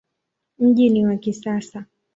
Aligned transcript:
Mji 0.59 0.89
ni 0.89 1.05
wa 1.05 1.17
kisasa. 1.17 1.85